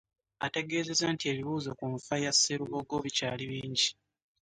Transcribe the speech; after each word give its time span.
Ategeezezza 0.45 1.05
nti 1.13 1.25
ebibuuzo 1.31 1.69
ku 1.79 1.85
nfa 1.93 2.15
ya 2.23 2.31
Sserubogo 2.33 2.93
bikyali 3.03 3.43
bingi 3.51 3.89